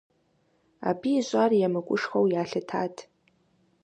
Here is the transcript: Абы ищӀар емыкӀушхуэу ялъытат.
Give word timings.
Абы 0.89 1.09
ищӀар 1.19 1.51
емыкӀушхуэу 1.65 2.27
ялъытат. 2.41 2.95